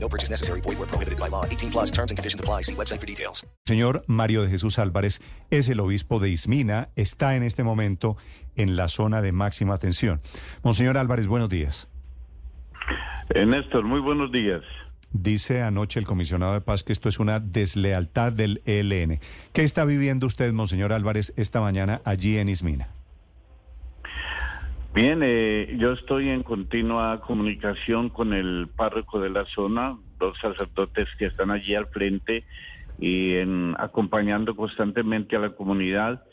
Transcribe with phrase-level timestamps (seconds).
[0.00, 0.60] No purchase necessary.
[0.60, 1.44] Void where prohibited by law.
[1.44, 2.62] 18 plus terms and conditions apply.
[2.62, 3.46] See website for details.
[3.66, 5.20] Señor Mario de Jesús Álvarez
[5.50, 8.16] es el obispo de Ismina, está en este momento
[8.56, 10.20] en la zona de máxima atención.
[10.62, 11.88] Monseñor Álvarez, buenos días.
[13.34, 14.62] Eh, Néstor, muy buenos días.
[15.10, 19.20] Dice anoche el comisionado de paz que esto es una deslealtad del ELN.
[19.52, 22.88] ¿Qué está viviendo usted, Monseñor Álvarez, esta mañana allí en Ismina?
[25.00, 31.06] Bien, eh, yo estoy en continua comunicación con el párroco de la zona, dos sacerdotes
[31.20, 32.42] que están allí al frente
[32.98, 36.24] y en, acompañando constantemente a la comunidad.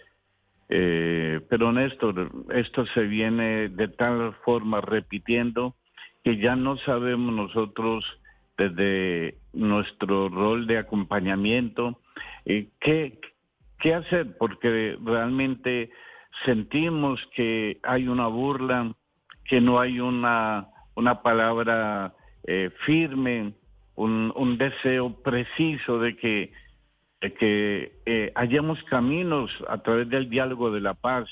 [0.69, 5.75] Eh, pero Néstor, esto se viene de tal forma repitiendo
[6.23, 8.03] que ya no sabemos nosotros
[8.57, 11.99] desde nuestro rol de acompañamiento
[12.45, 13.19] eh, qué,
[13.77, 15.91] qué hacer, porque realmente
[16.43, 18.93] sentimos que hay una burla,
[19.45, 23.53] que no hay una, una palabra eh, firme,
[23.95, 26.51] un, un, deseo preciso de que,
[27.21, 31.29] de que eh, hallemos caminos a través del diálogo de la paz.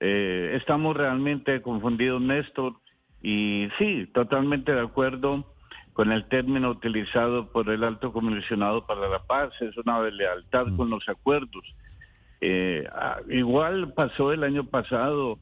[0.00, 2.74] Eh, estamos realmente confundidos, Néstor,
[3.22, 5.44] y sí, totalmente de acuerdo
[5.92, 10.76] con el término utilizado por el alto comisionado para la paz, es una lealtad mm.
[10.76, 11.74] con los acuerdos.
[12.40, 12.88] Eh,
[13.28, 15.38] igual pasó el año pasado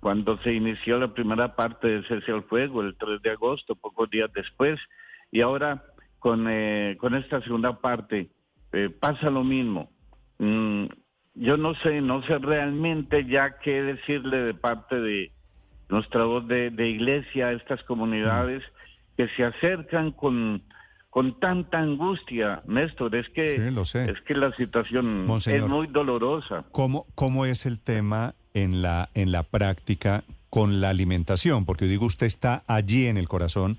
[0.00, 4.08] cuando se inició la primera parte de cese al fuego, el 3 de agosto, pocos
[4.08, 4.80] días después,
[5.30, 5.84] y ahora
[6.18, 8.30] con, eh, con esta segunda parte
[8.72, 9.90] eh, pasa lo mismo.
[10.38, 10.86] Mm,
[11.34, 15.32] yo no sé, no sé realmente ya qué decirle de parte de
[15.88, 18.62] nuestra voz de, de iglesia a estas comunidades
[19.16, 20.62] que se acercan con
[21.10, 26.64] con tanta angustia, Néstor, es que, Es que la situación es muy dolorosa.
[26.70, 31.64] ¿cómo, ¿Cómo es el tema en la, en la práctica con la alimentación?
[31.64, 33.78] Porque digo, usted está allí en el corazón.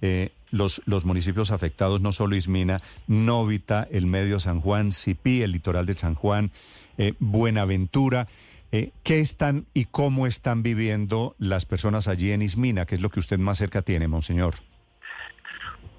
[0.00, 5.50] Eh, los, los municipios afectados, no solo Ismina, Novita, el medio San Juan, Cipí, el
[5.50, 6.52] litoral de San Juan,
[6.96, 8.28] eh, Buenaventura.
[8.70, 12.86] Eh, ¿Qué están y cómo están viviendo las personas allí en Ismina?
[12.86, 14.54] ¿Qué es lo que usted más cerca tiene, Monseñor?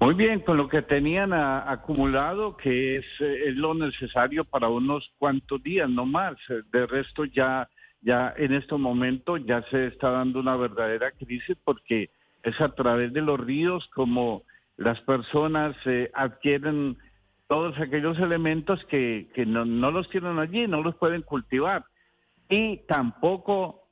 [0.00, 5.12] Muy bien, con lo que tenían acumulado, que es, eh, es, lo necesario para unos
[5.18, 6.36] cuantos días, no más.
[6.72, 7.68] De resto ya,
[8.00, 12.08] ya en este momento ya se está dando una verdadera crisis porque
[12.42, 14.44] es a través de los ríos como
[14.78, 16.96] las personas eh, adquieren
[17.46, 21.84] todos aquellos elementos que, no, los tienen allí, no los pueden cultivar.
[22.48, 23.86] Y tampoco,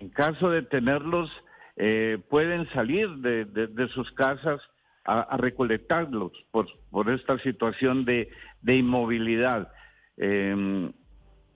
[0.00, 1.30] en caso de tenerlos,
[1.76, 4.60] eh, pueden salir de sus casas
[5.04, 8.30] a, recolectarlos por, por esta situación de,
[8.60, 9.72] de inmovilidad.
[10.16, 10.90] Eh,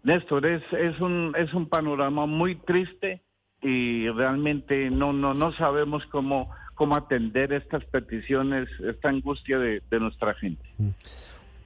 [0.03, 3.23] Néstor, es, es, un, es un panorama muy triste
[3.61, 10.01] y realmente no, no, no sabemos cómo, cómo atender estas peticiones, esta angustia de, de
[10.01, 10.63] nuestra gente.
[10.79, 10.91] Mm.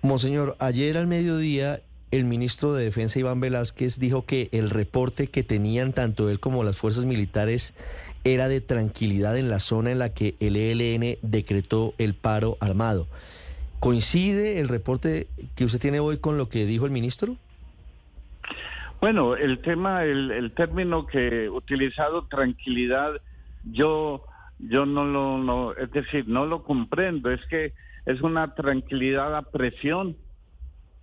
[0.02, 1.80] Monseñor, ayer al mediodía
[2.10, 6.64] el ministro de Defensa Iván Velázquez dijo que el reporte que tenían tanto él como
[6.64, 7.74] las fuerzas militares
[8.24, 13.06] era de tranquilidad en la zona en la que el ELN decretó el paro armado.
[13.78, 15.26] ¿Coincide el reporte
[15.56, 17.36] que usted tiene hoy con lo que dijo el ministro?
[19.00, 23.14] Bueno, el tema, el, término que utilizado, tranquilidad,
[23.64, 24.22] yo,
[24.58, 27.30] yo no lo, no, es decir, no lo comprendo.
[27.30, 27.72] Es que
[28.04, 30.16] es una tranquilidad a presión,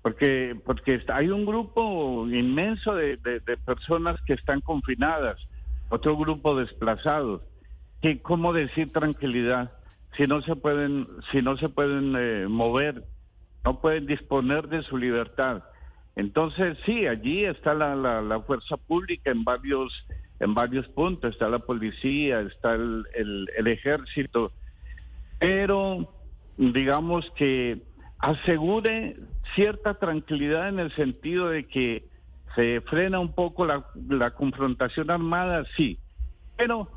[0.03, 3.17] porque, porque hay un grupo inmenso de
[3.65, 5.39] personas que están confinadas
[5.89, 7.41] otro grupo desplazados.
[8.01, 9.71] ¿Qué, ¿Cómo decir tranquilidad
[10.15, 13.03] si no se pueden, si no se pueden eh, mover,
[13.63, 15.63] no pueden disponer de su libertad?
[16.15, 19.93] Entonces sí, allí está la, la, la, fuerza pública en varios
[20.39, 24.51] en varios puntos, está la policía, está el ejército,
[25.39, 26.13] pero
[26.57, 27.81] digamos que
[28.19, 29.17] asegure
[29.55, 32.05] cierta tranquilidad en el sentido de que
[32.55, 35.99] se frena un poco la, confrontación armada, sí,
[36.57, 36.89] pero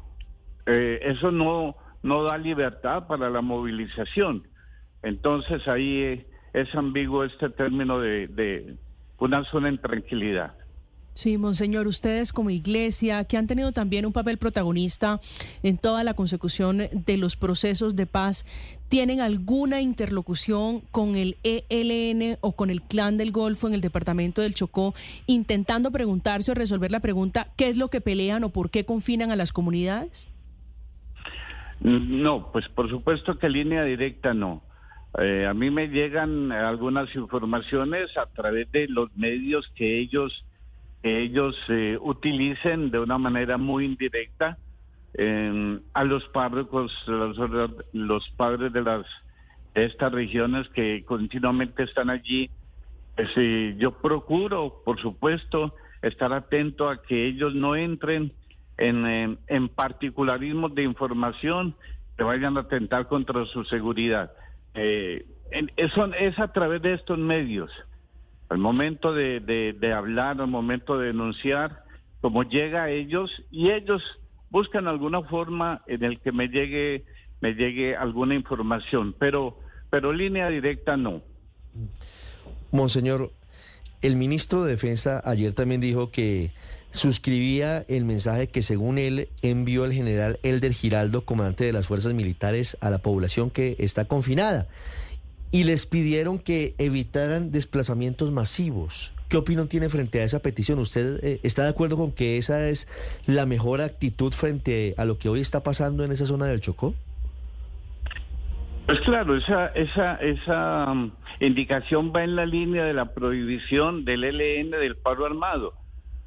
[0.66, 4.46] eh, eso no, no da libertad para la movilización.
[5.02, 8.76] Entonces ahí es ambiguo este término de, de
[9.18, 10.54] una zona en tranquilidad.
[11.14, 15.20] Sí, monseñor, ustedes como iglesia, que han tenido también un papel protagonista
[15.62, 18.46] en toda la consecución de los procesos de paz,
[18.88, 24.40] ¿tienen alguna interlocución con el ELN o con el Clan del Golfo en el departamento
[24.40, 24.94] del Chocó,
[25.26, 29.30] intentando preguntarse o resolver la pregunta, ¿qué es lo que pelean o por qué confinan
[29.30, 30.28] a las comunidades?
[31.80, 34.62] No, pues por supuesto que línea directa no.
[35.18, 40.44] Eh, a mí me llegan algunas informaciones a través de los medios que ellos
[41.02, 44.58] ellos eh, utilicen de una manera muy indirecta
[45.92, 46.92] a los párrocos,
[47.92, 49.04] los, padres de las
[49.74, 52.48] estas regiones que continuamente están allí.
[53.16, 58.32] Pues, eh, yo procuro, por supuesto, estar atento a que ellos no entren
[58.78, 61.74] en, en particularismos de información
[62.16, 64.32] que vayan a atentar contra su seguridad.
[64.74, 65.26] Eh,
[65.76, 67.70] eso es a través de estos medios.
[68.50, 71.84] Al momento de, de, hablar, al momento de denunciar,
[72.20, 74.02] como llega a ellos y ellos
[74.50, 77.04] buscan alguna forma en el que me llegue
[77.40, 79.56] me llegue alguna información, pero
[79.88, 81.22] pero línea directa no.
[82.70, 83.32] Monseñor,
[84.02, 86.52] el ministro de Defensa ayer también dijo que
[86.92, 92.14] suscribía el mensaje que según él envió el general Elder Giraldo, comandante de las fuerzas
[92.14, 94.66] militares, a la población que está confinada.
[95.52, 99.12] Y les pidieron que evitaran desplazamientos masivos.
[99.28, 100.78] ¿Qué opinión tiene frente a esa petición?
[100.80, 102.88] ¿Usted eh, está de acuerdo con que esa es
[103.26, 106.94] la mejor actitud frente a lo que hoy está pasando en esa zona del Chocó?
[108.86, 114.22] Pues claro, esa, esa, esa um, indicación va en la línea de la prohibición del
[114.22, 115.74] LN del paro armado.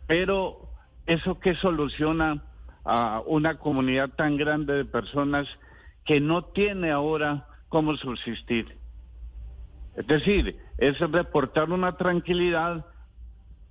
[0.07, 0.69] Pero
[1.05, 2.41] eso que soluciona
[2.85, 5.45] a una comunidad tan grande de personas
[6.05, 8.77] que no tiene ahora cómo subsistir.
[9.95, 12.85] Es decir, es reportar una tranquilidad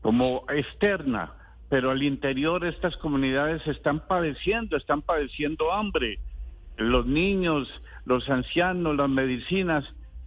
[0.01, 1.33] como externa,
[1.69, 6.19] pero al interior estas comunidades están padeciendo, están padeciendo hambre,
[6.77, 7.69] los niños,
[8.05, 9.85] los ancianos, las medicinas.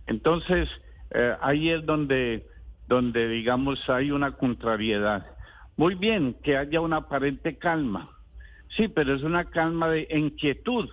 [0.07, 0.69] Entonces,
[1.12, 2.45] eh, ahí es donde,
[2.88, 5.25] donde, digamos, hay una contrariedad.
[5.77, 8.09] Muy bien que haya una aparente calma,
[8.75, 10.89] sí, pero es una calma de inquietud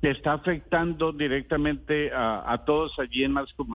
[0.00, 3.77] que está afectando directamente a, a todos allí en las comunidades.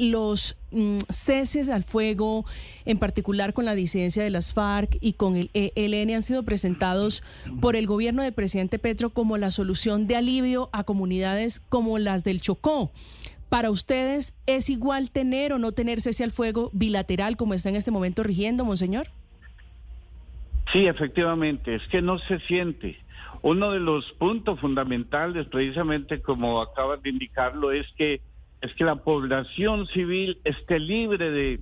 [0.00, 2.44] Los mm, ceses al fuego,
[2.84, 7.22] en particular con la disidencia de las FARC y con el ELN, han sido presentados
[7.60, 12.24] por el gobierno del presidente Petro como la solución de alivio a comunidades como las
[12.24, 12.90] del Chocó.
[13.50, 17.76] ¿Para ustedes es igual tener o no tener cese al fuego bilateral como está en
[17.76, 19.08] este momento rigiendo, monseñor?
[20.72, 22.96] Sí, efectivamente, es que no se siente.
[23.42, 28.20] Uno de los puntos fundamentales, precisamente como acabas de indicarlo, es que
[28.60, 31.60] es que la población civil esté libre de,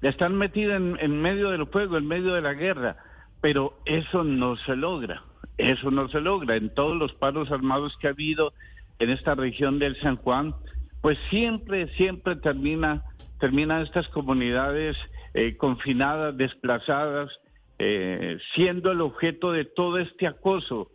[0.00, 2.96] de estar metida en, medio del fuego, en medio de la guerra.
[3.40, 5.24] Pero eso no se logra,
[5.56, 6.56] eso no se logra.
[6.56, 8.52] En todos los paros armados que ha habido
[8.98, 10.54] en esta región del San Juan,
[11.00, 13.04] pues siempre, siempre termina,
[13.40, 14.96] terminan estas comunidades
[15.34, 17.40] eh, confinadas, desplazadas,
[17.78, 20.90] eh, siendo el objeto de todo este acoso,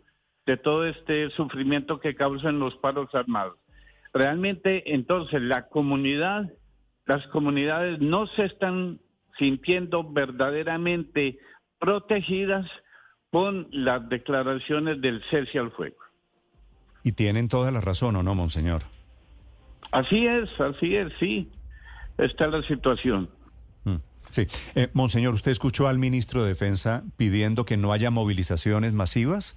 [0.46, 3.58] de todo este sufrimiento que causan los paros armados.
[4.12, 6.50] Realmente, entonces, la comunidad,
[7.06, 9.00] las comunidades no se están
[9.38, 11.38] sintiendo verdaderamente
[11.78, 12.66] protegidas
[13.30, 15.96] con las declaraciones del cese al fuego.
[17.04, 18.82] Y tienen toda la razón, ¿o no, monseñor?
[19.92, 21.50] Así es, así es, sí.
[22.18, 23.30] Esta es la situación.
[23.84, 23.96] Mm,
[24.30, 24.46] sí.
[24.74, 29.56] Eh, monseñor, ¿usted escuchó al ministro de Defensa pidiendo que no haya movilizaciones masivas?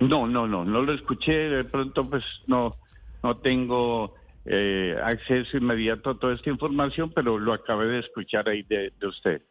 [0.00, 1.32] No, no, no, no lo escuché.
[1.32, 2.76] De pronto, pues no,
[3.22, 8.62] no tengo eh, acceso inmediato a toda esta información, pero lo acabé de escuchar ahí
[8.62, 9.42] de, usted.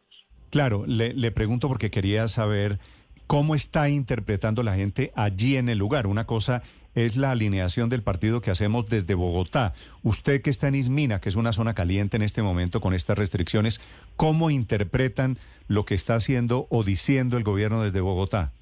[0.50, 2.78] Claro, le, le pregunto porque quería saber
[3.26, 6.06] cómo está interpretando la gente allí en el lugar.
[6.06, 6.62] Una cosa
[6.94, 9.74] es la alineación del partido que hacemos desde Bogotá.
[10.02, 13.18] Usted que está en Ismina, que es una zona caliente en este momento con estas
[13.18, 13.80] restricciones,
[14.16, 18.52] ¿cómo interpretan lo que está haciendo o diciendo el gobierno desde Bogotá?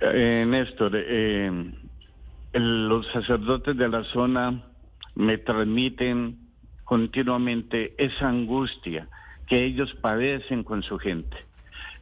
[0.00, 1.50] Eh, Néstor, eh,
[2.52, 4.62] los sacerdotes de la zona
[5.14, 6.38] me transmiten
[6.84, 9.08] continuamente esa angustia
[9.46, 11.36] que ellos padecen con su gente.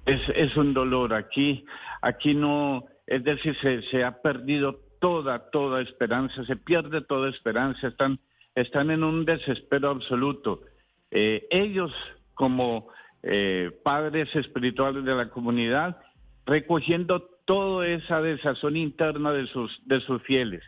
[0.06, 1.64] Es, es un dolor aquí,
[2.02, 7.88] aquí no, es decir, se, se ha perdido toda, toda esperanza, se pierde toda esperanza,
[7.88, 8.20] están,
[8.54, 10.62] están en un desespero absoluto.
[11.10, 11.92] Eh, ellos,
[12.34, 12.88] como
[13.22, 16.00] eh, padres espirituales de la comunidad,
[16.46, 20.62] recogiendo toda esa desazón interna de sus, de sus fieles.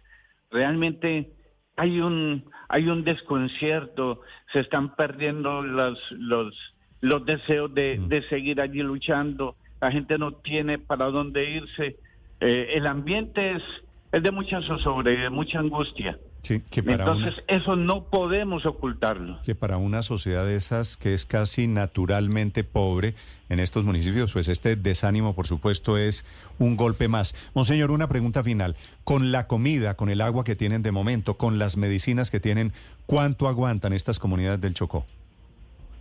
[0.50, 1.30] Realmente
[1.76, 4.22] hay un, hay un desconcierto,
[4.52, 6.52] se están perdiendo los, los,
[7.00, 11.98] los deseos de, de seguir allí luchando, la gente no tiene para dónde irse,
[12.40, 13.62] eh, el ambiente es,
[14.10, 16.18] es de mucha zozobra y de mucha angustia.
[16.42, 19.38] Sí, que para Entonces, una, eso no podemos ocultarlo.
[19.44, 23.14] que para una sociedad de esas que es casi naturalmente pobre
[23.48, 26.26] en estos municipios, pues este desánimo, por supuesto, es
[26.58, 27.36] un golpe más.
[27.54, 28.74] Monseñor, una pregunta final.
[29.04, 32.72] Con la comida, con el agua que tienen de momento, con las medicinas que tienen,
[33.06, 35.06] ¿cuánto aguantan estas comunidades del Chocó?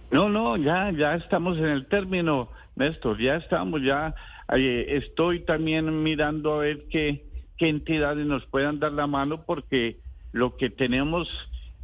[0.09, 4.15] No, no, ya, ya estamos en el término, Néstor, ya estamos, ya
[4.53, 7.25] eh, estoy también mirando a ver qué,
[7.57, 9.99] qué entidades nos puedan dar la mano porque
[10.31, 11.27] lo que tenemos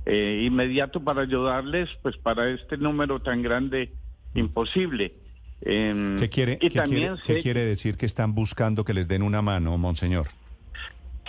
[0.05, 3.93] eh, inmediato para ayudarles, pues para este número tan grande,
[4.35, 5.13] imposible.
[5.61, 8.93] Em, ¿Qué quiere, y qué también quiere, qué sé- quiere decir que están buscando que
[8.93, 10.27] les den una mano, Monseñor?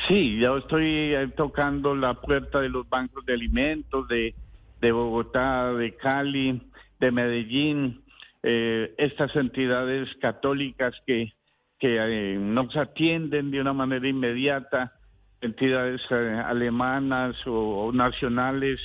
[0.07, 4.35] Sí, yo estoy eh, tocando la puerta de los bancos de alimentos de,
[4.81, 6.63] de Bogotá, de Cali,
[7.01, 8.03] de Medellín,
[8.45, 11.33] eh, estas entidades católicas que,
[11.81, 14.93] que eh, nos atienden de una manera inmediata,
[15.41, 18.81] entidades eh, alemanas o, nacionales.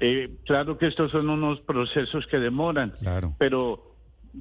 [0.00, 3.34] Eh, claro que estos son unos procesos que demoran, Claro.
[3.38, 3.94] pero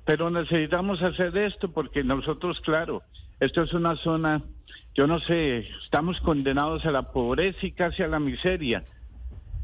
[0.06, 3.04] pero necesitamos hacer esto porque nosotros, claro,
[3.40, 4.42] esto es una zona,
[4.96, 8.84] yo no sé, estamos condenados a la pobreza y casi a la miseria.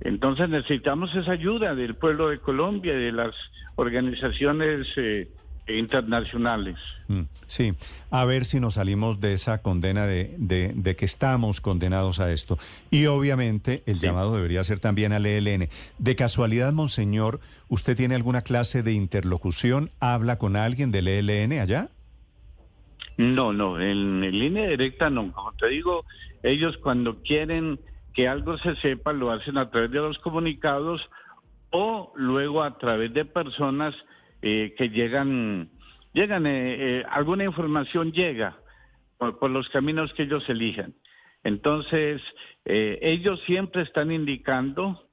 [0.02, 3.36] Entonces necesitamos esa ayuda del pueblo de Colombia y de las
[3.76, 5.30] organizaciones eh,
[5.78, 6.78] internacionales.
[7.08, 7.74] Mm, Sí,
[8.12, 12.32] a ver si nos salimos de esa condena de, de- de que estamos condenados a
[12.32, 12.58] esto.
[12.92, 15.68] Y obviamente el llamado debería ser también al ELN.
[15.98, 19.90] De casualidad, Monseñor, ¿usted tiene alguna clase de interlocución?
[20.00, 21.90] ¿Habla con alguien del ELN allá?
[23.18, 25.32] No, no, en, en línea directa no.
[25.34, 26.06] Como te digo,
[26.44, 27.80] ellos cuando quieren
[28.14, 31.02] que algo se sepa lo hacen a través de los comunicados
[31.72, 33.96] o luego a través de personas
[34.42, 35.70] eh, que llegan,
[36.14, 38.58] llegan, eh, eh, alguna información llega
[39.18, 40.94] por, los caminos que ellos elijan.
[41.44, 42.22] Entonces,
[42.66, 45.10] eh, ellos siempre están indicando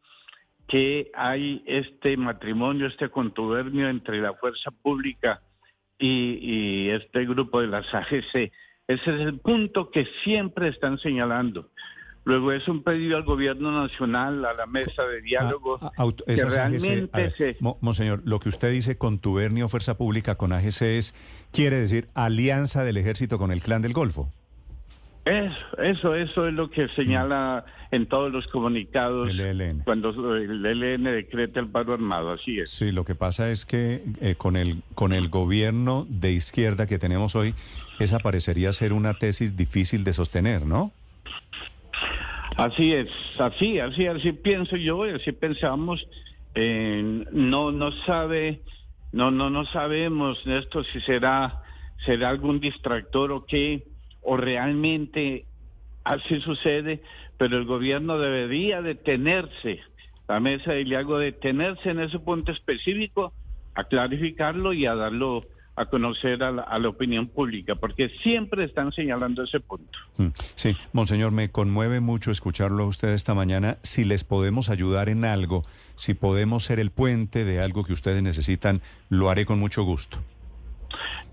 [0.68, 5.42] que hay este matrimonio, este contubernio entre la fuerza pública
[5.98, 8.52] y, y este grupo de las AGC.
[8.88, 11.70] Ese es el punto que siempre están señalando.
[12.26, 16.32] Luego es un pedido al gobierno nacional, a la mesa de diálogo, Ah, Auto- que
[16.34, 17.56] esas AGC, realmente a ver, se...
[17.60, 21.14] Mo- Monseñor, lo que usted dice contubernio fuerza pública con AGC es,
[21.52, 24.28] quiere decir alianza del ejército con el clan del Golfo.
[25.24, 29.82] Eso, eso, eso es lo que señala en todos los comunicados El ELN.
[29.84, 32.70] cuando el ELN decreta el paro armado, así es.
[32.70, 36.98] Sí, lo que pasa es que eh, con el con el gobierno de izquierda que
[37.00, 37.54] tenemos hoy,
[38.00, 40.92] esa parecería ser una tesis difícil de sostener, ¿no?
[42.56, 43.08] Así es,
[43.38, 46.06] así, así, así pienso yo y así pensamos.
[46.54, 48.62] Eh, no, no sabe,
[49.12, 51.60] no, no, no sabemos esto si será,
[52.06, 53.84] será algún distractor o qué,
[54.22, 55.44] o realmente
[56.02, 57.02] así sucede,
[57.36, 59.80] pero el gobierno debería detenerse,
[60.26, 63.34] la mesa de Iliago detenerse en ese punto específico,
[63.74, 65.44] a clarificarlo y a darlo
[65.76, 69.98] a conocer a la, a la opinión pública, porque siempre están señalando ese punto.
[70.16, 73.76] Mm, Sí, Monseñor, me conmueve mucho escucharlo a usted esta mañana.
[73.82, 75.64] Si les podemos ayudar en algo,
[75.94, 78.80] si podemos ser el puente de algo que ustedes necesitan,
[79.10, 80.18] lo haré con mucho gusto.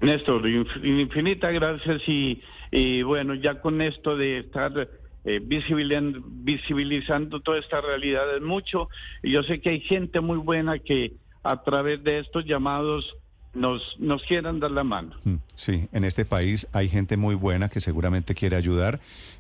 [0.01, 4.89] Néstor, inf- infinitas gracias y, y bueno, ya con esto de estar
[5.25, 8.89] eh, visibilizando, visibilizando toda esta realidad es mucho.
[9.21, 13.15] Y yo sé que hay gente muy buena que a través de estos llamados
[13.53, 15.15] nos, nos quieran dar la mano.
[15.23, 18.99] Mm, Sí, en este país hay gente muy buena que seguramente quiere ayudar,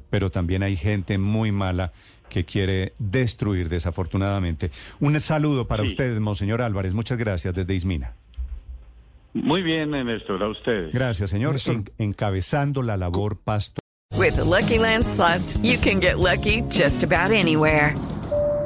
[0.09, 1.91] pero también hay gente muy mala
[2.29, 4.71] que quiere destruir, desafortunadamente.
[4.99, 5.87] Un saludo para Sí.
[5.89, 6.93] ustedes, Monseñor Álvarez.
[6.93, 8.13] Muchas gracias desde Ismina.
[9.33, 10.93] Muy bien, Néstor, a ustedes.
[10.93, 11.55] Gracias, señor.
[11.65, 13.79] En- encabezando la labor pasto.
[14.15, 17.95] With the Lucky Land slots, you can get lucky just about anywhere.